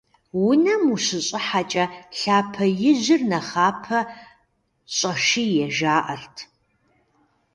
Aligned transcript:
Унэм 0.47 0.83
ущыщӀыхьэкӀэ 0.93 1.85
лъапэ 2.19 2.65
ижьыр 2.89 3.21
нэхъапэ 3.29 3.99
щӀэшие, 4.95 5.65
жаӀэрт. 5.77 6.37